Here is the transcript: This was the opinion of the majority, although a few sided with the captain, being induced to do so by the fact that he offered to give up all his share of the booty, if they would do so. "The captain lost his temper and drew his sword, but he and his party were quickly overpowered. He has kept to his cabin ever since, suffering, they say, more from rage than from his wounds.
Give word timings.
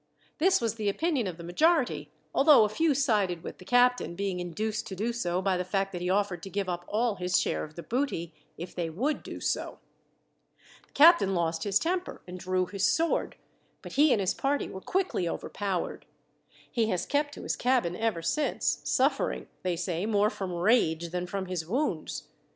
This 0.39 0.59
was 0.59 0.77
the 0.77 0.89
opinion 0.89 1.27
of 1.27 1.37
the 1.37 1.43
majority, 1.43 2.11
although 2.33 2.63
a 2.63 2.69
few 2.69 2.95
sided 2.95 3.43
with 3.43 3.59
the 3.59 3.65
captain, 3.65 4.15
being 4.15 4.39
induced 4.39 4.87
to 4.87 4.95
do 4.95 5.13
so 5.13 5.43
by 5.43 5.57
the 5.57 5.63
fact 5.63 5.91
that 5.91 6.01
he 6.01 6.09
offered 6.09 6.41
to 6.41 6.49
give 6.49 6.67
up 6.67 6.85
all 6.87 7.17
his 7.17 7.39
share 7.39 7.63
of 7.63 7.75
the 7.75 7.83
booty, 7.83 8.33
if 8.57 8.73
they 8.73 8.89
would 8.89 9.21
do 9.21 9.39
so. 9.39 9.77
"The 10.87 10.93
captain 10.93 11.35
lost 11.35 11.65
his 11.65 11.77
temper 11.77 12.23
and 12.27 12.39
drew 12.39 12.65
his 12.65 12.83
sword, 12.87 13.35
but 13.83 13.91
he 13.91 14.11
and 14.11 14.19
his 14.19 14.33
party 14.33 14.67
were 14.67 14.81
quickly 14.81 15.29
overpowered. 15.29 16.07
He 16.71 16.87
has 16.87 17.05
kept 17.05 17.35
to 17.35 17.43
his 17.43 17.55
cabin 17.55 17.95
ever 17.95 18.23
since, 18.23 18.81
suffering, 18.83 19.49
they 19.61 19.75
say, 19.75 20.07
more 20.07 20.31
from 20.31 20.51
rage 20.51 21.09
than 21.09 21.27
from 21.27 21.45
his 21.45 21.67
wounds. 21.67 22.23